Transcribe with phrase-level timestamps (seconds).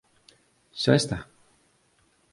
[0.81, 1.17] Xa está?